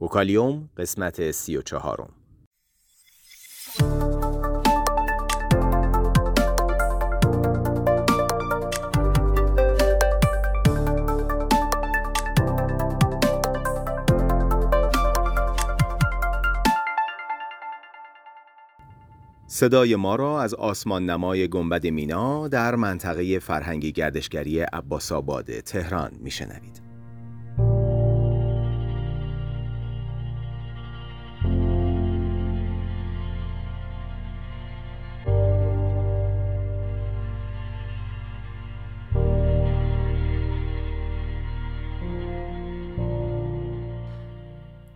وکالیوم 0.00 0.70
قسمت 0.76 1.30
سی 1.30 1.56
و 1.56 1.62
چهارم 1.62 2.08
صدای 19.46 19.96
ما 19.96 20.16
را 20.16 20.42
از 20.42 20.54
آسمان 20.54 21.10
نمای 21.10 21.48
گنبد 21.48 21.86
مینا 21.86 22.48
در 22.48 22.74
منطقه 22.74 23.38
فرهنگی 23.38 23.92
گردشگری 23.92 24.60
عباس 24.60 25.12
آباد 25.12 25.60
تهران 25.60 26.12
میشنوید. 26.20 26.89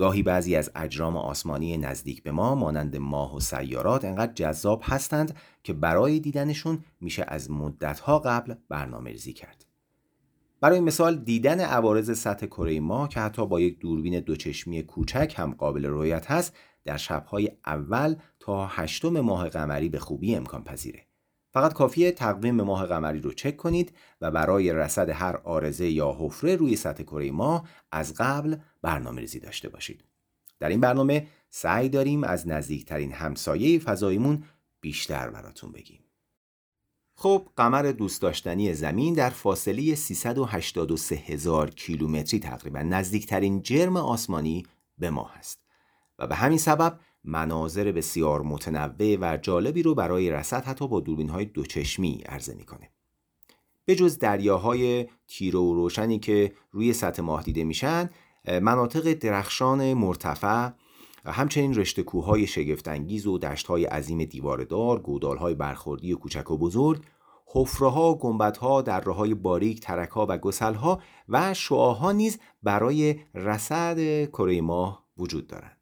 گاهی 0.00 0.22
بعضی 0.22 0.56
از 0.56 0.70
اجرام 0.74 1.16
آسمانی 1.16 1.76
نزدیک 1.76 2.22
به 2.22 2.32
ما 2.32 2.54
مانند 2.54 2.96
ماه 2.96 3.36
و 3.36 3.40
سیارات 3.40 4.04
انقدر 4.04 4.32
جذاب 4.32 4.82
هستند 4.84 5.36
که 5.62 5.72
برای 5.72 6.20
دیدنشون 6.20 6.84
میشه 7.00 7.24
از 7.28 7.50
مدتها 7.50 8.18
قبل 8.18 8.54
برنامه 8.68 9.10
ریزی 9.10 9.32
کرد. 9.32 9.66
برای 10.60 10.80
مثال 10.80 11.16
دیدن 11.16 11.60
عوارض 11.60 12.18
سطح 12.18 12.46
کره 12.46 12.80
ماه 12.80 13.08
که 13.08 13.20
حتی 13.20 13.46
با 13.46 13.60
یک 13.60 13.78
دوربین 13.78 14.20
دوچشمی 14.20 14.82
کوچک 14.82 15.34
هم 15.36 15.54
قابل 15.54 15.86
رویت 15.86 16.30
هست 16.30 16.56
در 16.84 16.96
شبهای 16.96 17.50
اول 17.66 18.14
تا 18.38 18.66
هشتم 18.66 19.20
ماه 19.20 19.48
قمری 19.48 19.88
به 19.88 19.98
خوبی 19.98 20.34
امکان 20.34 20.64
پذیره. 20.64 21.09
فقط 21.52 21.72
کافیه 21.72 22.12
تقویم 22.12 22.60
ماه 22.60 22.86
قمری 22.86 23.20
رو 23.20 23.32
چک 23.32 23.56
کنید 23.56 23.92
و 24.20 24.30
برای 24.30 24.72
رصد 24.72 25.08
هر 25.08 25.36
آرزه 25.36 25.90
یا 25.90 26.16
حفره 26.18 26.56
روی 26.56 26.76
سطح 26.76 27.02
کره 27.02 27.30
ماه 27.30 27.68
از 27.92 28.14
قبل 28.14 28.56
برنامه 28.82 29.20
ریزی 29.20 29.40
داشته 29.40 29.68
باشید. 29.68 30.04
در 30.60 30.68
این 30.68 30.80
برنامه 30.80 31.26
سعی 31.50 31.88
داریم 31.88 32.24
از 32.24 32.48
نزدیکترین 32.48 33.12
همسایه 33.12 33.78
فضاییمون 33.78 34.44
بیشتر 34.80 35.30
براتون 35.30 35.72
بگیم. 35.72 36.04
خب 37.14 37.48
قمر 37.56 37.82
دوست 37.82 38.22
داشتنی 38.22 38.74
زمین 38.74 39.14
در 39.14 39.30
فاصله 39.30 39.94
383 39.94 41.14
هزار 41.14 41.70
کیلومتری 41.70 42.40
تقریبا 42.40 42.80
نزدیکترین 42.80 43.62
جرم 43.62 43.96
آسمانی 43.96 44.66
به 44.98 45.10
ما 45.10 45.24
هست 45.24 45.60
و 46.18 46.26
به 46.26 46.34
همین 46.34 46.58
سبب 46.58 46.98
مناظر 47.24 47.92
بسیار 47.92 48.42
متنوع 48.42 49.16
و 49.20 49.36
جالبی 49.42 49.82
رو 49.82 49.94
برای 49.94 50.30
رصد 50.30 50.64
حتی 50.64 50.88
با 50.88 51.00
دوربین 51.00 51.28
های 51.28 51.44
دوچشمی 51.44 52.22
عرضه 52.26 52.54
می‌کنه. 52.54 52.90
به 53.84 53.94
جز 53.94 54.18
دریاهای 54.18 55.08
تیره 55.28 55.58
و 55.58 55.74
روشنی 55.74 56.18
که 56.18 56.52
روی 56.70 56.92
سطح 56.92 57.22
ماه 57.22 57.42
دیده 57.42 57.64
میشن 57.64 58.10
مناطق 58.62 59.12
درخشان 59.12 59.94
مرتفع 59.94 60.70
همچنین 61.24 61.74
رشته 61.74 62.02
کوههای 62.02 62.46
شگفتانگیز 62.46 63.26
و 63.26 63.38
دشتهای 63.38 63.84
عظیم 63.84 64.24
دیواردار، 64.24 64.98
گودالهای 64.98 65.54
برخوردی 65.54 66.12
و 66.12 66.16
کوچک 66.16 66.50
و 66.50 66.58
بزرگ، 66.58 67.02
حفره‌ها، 67.46 68.14
گنبدها، 68.14 68.82
دره‌های 68.82 69.34
باریک، 69.34 69.80
ترکها 69.80 70.26
و 70.28 70.38
گسلها 70.38 71.00
و 71.28 71.54
شعاها 71.54 72.12
نیز 72.12 72.38
برای 72.62 73.16
رصد 73.34 74.24
کره 74.24 74.60
ماه 74.60 75.06
وجود 75.18 75.46
دارند. 75.46 75.79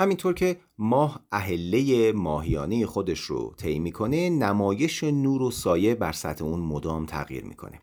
همینطور 0.00 0.34
که 0.34 0.60
ماه 0.78 1.20
اهله 1.32 2.12
ماهیانه 2.12 2.86
خودش 2.86 3.20
رو 3.20 3.54
طی 3.56 3.78
می‌کنه 3.78 4.30
نمایش 4.30 5.04
نور 5.04 5.42
و 5.42 5.50
سایه 5.50 5.94
بر 5.94 6.12
سطح 6.12 6.44
اون 6.44 6.60
مدام 6.60 7.06
تغییر 7.06 7.44
می‌کنه. 7.44 7.82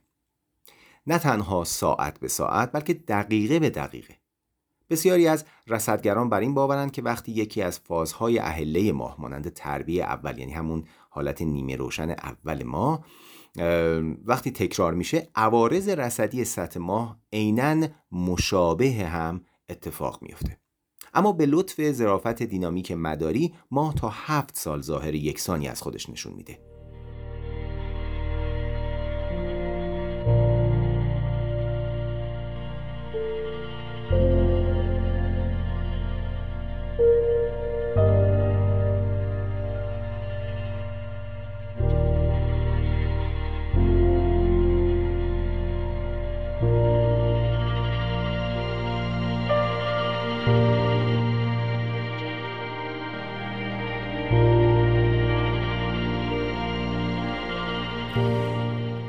نه 1.08 1.18
تنها 1.18 1.64
ساعت 1.64 2.20
به 2.20 2.28
ساعت 2.28 2.72
بلکه 2.72 2.94
دقیقه 2.94 3.60
به 3.60 3.70
دقیقه. 3.70 4.16
بسیاری 4.90 5.28
از 5.28 5.46
رصدگران 5.68 6.30
بر 6.30 6.40
این 6.40 6.54
باورند 6.54 6.92
که 6.92 7.02
وقتی 7.02 7.32
یکی 7.32 7.62
از 7.62 7.80
فازهای 7.80 8.40
اهله 8.40 8.92
ماه 8.92 9.16
مانند 9.20 9.50
تربیه 9.50 10.04
اول 10.04 10.38
یعنی 10.38 10.54
همون 10.54 10.84
حالت 11.10 11.42
نیمه 11.42 11.76
روشن 11.76 12.10
اول 12.10 12.64
ماه 12.64 13.06
وقتی 14.26 14.52
تکرار 14.52 14.94
میشه 14.94 15.30
عوارض 15.36 15.90
رصدی 15.90 16.46
سطح 16.46 16.80
ماه 16.80 17.20
عینا 17.34 17.88
مشابه 18.12 18.92
هم 18.92 19.42
اتفاق 19.70 20.20
میفته 20.22 20.58
اما 21.14 21.32
به 21.32 21.46
لطف 21.46 21.92
ظرافت 21.92 22.44
دینامیک 22.44 22.92
مداری 22.92 23.54
ماه 23.72 23.94
تا 23.94 24.10
هفت 24.10 24.56
سال 24.58 24.82
ظاهر 24.82 25.16
یکسانی 25.16 25.68
از 25.68 25.82
خودش 25.82 26.10
نشون 26.10 26.34
میده. 26.34 26.77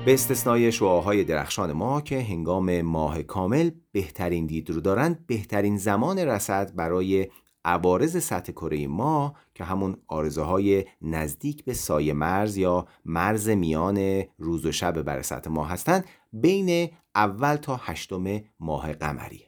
به 0.04 0.14
استثنای 0.14 0.72
شعاهای 0.72 1.24
درخشان 1.24 1.72
ما 1.72 2.00
که 2.00 2.20
هنگام 2.22 2.82
ماه 2.82 3.22
کامل 3.22 3.70
بهترین 3.92 4.46
دید 4.46 4.70
رو 4.70 4.80
دارند 4.80 5.26
بهترین 5.26 5.76
زمان 5.76 6.18
رسد 6.18 6.74
برای 6.74 7.28
عوارض 7.64 8.24
سطح 8.24 8.52
کره 8.52 8.86
ما 8.86 9.34
که 9.54 9.64
همون 9.64 9.96
آرزه 10.06 10.86
نزدیک 11.02 11.64
به 11.64 11.74
سایه 11.74 12.12
مرز 12.12 12.56
یا 12.56 12.86
مرز 13.04 13.48
میان 13.48 14.24
روز 14.38 14.66
و 14.66 14.72
شب 14.72 15.02
بر 15.02 15.22
سطح 15.22 15.50
ماه 15.50 15.70
هستند 15.70 16.04
بین 16.32 16.90
اول 17.14 17.56
تا 17.56 17.76
هشتم 17.76 18.40
ماه 18.60 18.92
قمری. 18.92 19.44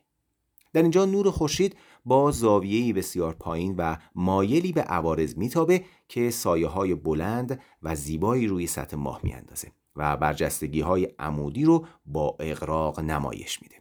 در 0.72 0.82
اینجا 0.82 1.04
نور 1.04 1.30
خورشید 1.30 1.76
با 2.04 2.30
زاویه‌ای 2.30 2.92
بسیار 2.92 3.34
پایین 3.34 3.74
و 3.78 3.96
مایلی 4.14 4.72
به 4.72 4.82
عوارض 4.82 5.36
میتابه 5.36 5.84
که 6.08 6.30
سایه 6.30 6.66
های 6.66 6.94
بلند 6.94 7.60
و 7.82 7.94
زیبایی 7.94 8.46
روی 8.46 8.66
سطح 8.66 8.96
ماه 8.96 9.20
میاندازه 9.22 9.72
و 9.96 10.16
برجستگی 10.16 10.80
های 10.80 11.08
عمودی 11.18 11.64
رو 11.64 11.86
با 12.06 12.36
اقراق 12.40 13.00
نمایش 13.00 13.62
میده. 13.62 13.74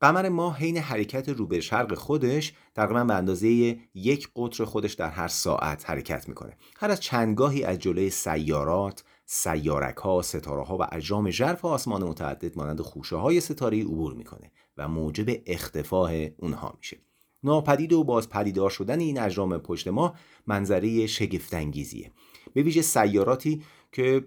قمر 0.00 0.28
ماه 0.28 0.56
حین 0.58 0.76
حرکت 0.76 1.28
رو 1.28 1.46
به 1.46 1.60
شرق 1.60 1.94
خودش 1.94 2.52
تقریبا 2.74 3.04
به 3.04 3.14
اندازه 3.14 3.48
یک 3.94 4.28
قطر 4.36 4.64
خودش 4.64 4.92
در 4.92 5.10
هر 5.10 5.28
ساعت 5.28 5.90
حرکت 5.90 6.28
می‌کنه. 6.28 6.56
هر 6.76 6.90
از 6.90 7.00
چندگاهی 7.00 7.64
از 7.64 7.78
جلوی 7.78 8.10
سیارات، 8.10 9.04
سیارک 9.26 9.96
ها، 9.96 10.22
ستاره 10.22 10.62
ها 10.62 10.78
و 10.78 10.86
اجرام 10.92 11.30
ژرف 11.30 11.64
آسمان 11.64 12.04
متعدد 12.04 12.58
مانند 12.58 12.80
خوشه 12.80 13.16
های 13.16 13.40
ستاره 13.40 13.82
عبور 13.82 14.14
می‌کنه 14.14 14.52
و 14.76 14.88
موجب 14.88 15.42
اختفاء 15.46 16.28
اونها 16.38 16.74
میشه. 16.78 16.98
ناپدید 17.44 17.92
و 17.92 18.04
باز 18.04 18.28
پدیدار 18.28 18.70
شدن 18.70 19.00
این 19.00 19.20
اجرام 19.20 19.58
پشت 19.58 19.88
ما 19.88 20.14
منظره 20.46 21.06
شگفتانگیزیه. 21.06 22.10
به 22.54 22.62
ویژه 22.62 22.82
سیاراتی 22.82 23.62
که 23.92 24.24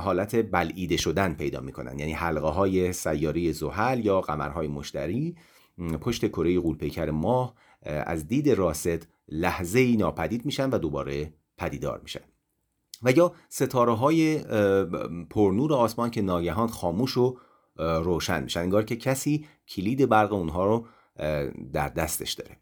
حالت 0.00 0.50
بلعیده 0.50 0.96
شدن 0.96 1.34
پیدا 1.34 1.60
می‌کنن. 1.60 1.98
یعنی 1.98 2.12
حلقه 2.12 2.48
های 2.48 2.92
سیاره 2.92 3.52
زحل 3.52 4.06
یا 4.06 4.20
قمرهای 4.20 4.68
مشتری 4.68 5.36
پشت 6.00 6.28
کره 6.28 6.60
غولپیکر 6.60 7.10
ماه 7.10 7.54
از 7.82 8.28
دید 8.28 8.48
راست 8.50 9.08
لحظه 9.28 9.78
ای 9.78 9.96
ناپدید 9.96 10.46
میشن 10.46 10.70
و 10.70 10.78
دوباره 10.78 11.32
پدیدار 11.58 12.00
میشن. 12.02 12.20
و 13.02 13.12
یا 13.12 13.32
ستاره 13.48 13.92
های 13.92 14.38
پرنور 15.30 15.72
آسمان 15.72 16.10
که 16.10 16.22
ناگهان 16.22 16.68
خاموش 16.68 17.16
و 17.16 17.36
روشن 17.76 18.42
میشن. 18.42 18.60
انگار 18.60 18.84
که 18.84 18.96
کسی 18.96 19.46
کلید 19.68 20.08
برق 20.08 20.32
اونها 20.32 20.66
رو 20.66 20.86
در 21.72 21.88
دستش 21.88 22.32
داره. 22.32 22.56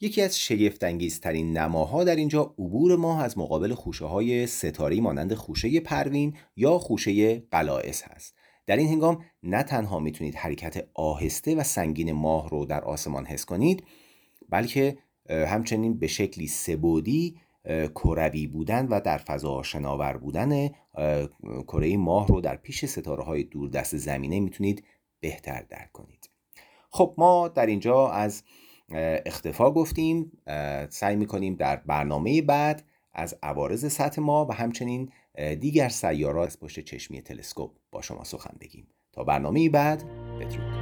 یکی 0.00 0.22
از 0.22 0.38
شگفتانگیزترین 0.38 1.58
نماها 1.58 2.04
در 2.04 2.16
اینجا 2.16 2.42
عبور 2.42 2.96
ماه 2.96 3.22
از 3.22 3.38
مقابل 3.38 3.74
خوشه 3.74 4.04
های 4.04 4.46
ستاری 4.46 5.00
مانند 5.00 5.34
خوشه 5.34 5.80
پروین 5.80 6.36
یا 6.56 6.78
خوشه 6.78 7.40
قلائس 7.40 8.02
هست. 8.02 8.34
در 8.66 8.76
این 8.76 8.88
هنگام 8.88 9.24
نه 9.42 9.62
تنها 9.62 9.98
می‌تونید 9.98 10.34
حرکت 10.34 10.88
آهسته 10.94 11.54
و 11.54 11.62
سنگین 11.62 12.12
ماه 12.12 12.48
رو 12.48 12.64
در 12.64 12.84
آسمان 12.84 13.26
حس 13.26 13.44
کنید 13.44 13.84
بلکه 14.48 14.98
همچنین 15.28 15.98
به 15.98 16.06
شکلی 16.06 16.46
سبودی 16.46 17.36
کروی 17.94 18.46
بودن 18.46 18.86
و 18.86 19.00
در 19.00 19.18
فضا 19.18 19.62
شناور 19.62 20.16
بودن 20.16 20.68
کره 21.68 21.96
ماه 21.96 22.26
رو 22.26 22.40
در 22.40 22.56
پیش 22.56 22.84
ستاره 22.84 23.24
های 23.24 23.42
دوردست 23.42 23.96
زمینه 23.96 24.40
می‌تونید 24.40 24.84
بهتر 25.20 25.62
درک 25.62 25.92
کنید. 25.92 26.31
خب 26.92 27.14
ما 27.18 27.48
در 27.48 27.66
اینجا 27.66 28.08
از 28.08 28.42
اختفا 29.26 29.70
گفتیم. 29.70 30.32
سعی 30.88 31.16
می‌کنیم 31.16 31.54
در 31.54 31.76
برنامه 31.76 32.42
بعد 32.42 32.84
از 33.14 33.38
عوارض 33.42 33.92
سطح 33.92 34.20
ما 34.20 34.46
و 34.46 34.52
همچنین 34.54 35.10
دیگر 35.60 35.88
سیارات 35.88 36.58
پشت 36.58 36.80
چشمی 36.80 37.22
تلسکوپ 37.22 37.70
با 37.90 38.02
شما 38.02 38.24
سخن 38.24 38.56
بگیم. 38.60 38.86
تا 39.12 39.24
برنامه 39.24 39.68
بعد 39.68 40.04
بدرود. 40.40 40.81